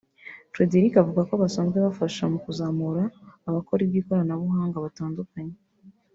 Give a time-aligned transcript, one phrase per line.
[0.53, 3.03] Frederick avuga ko basanzwe bafasha mu kuzamura
[3.47, 5.55] abakora iby’ikoranabuhanga batandukanye